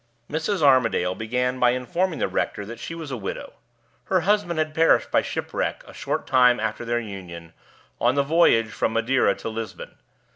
Mrs. 0.31 0.63
Armadale 0.63 1.13
began 1.13 1.59
by 1.59 1.73
informing 1.73 2.17
the 2.17 2.27
rector 2.27 2.65
that 2.65 2.79
she 2.79 2.95
was 2.95 3.11
a 3.11 3.17
widow. 3.17 3.53
Her 4.05 4.21
husband 4.21 4.57
had 4.57 4.73
perished 4.73 5.11
by 5.11 5.21
shipwreck 5.21 5.83
a 5.87 5.93
short 5.93 6.25
time 6.25 6.59
after 6.59 6.83
their 6.83 6.99
union, 6.99 7.53
on 7.99 8.15
the 8.15 8.23
voyage 8.23 8.71
from 8.71 8.93
Madeira 8.93 9.35
to 9.35 9.49
Lisbon. 9.49 9.99